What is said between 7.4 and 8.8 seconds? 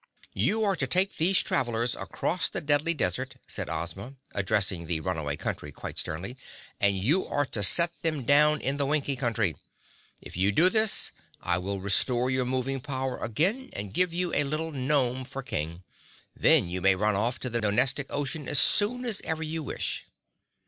to set them down in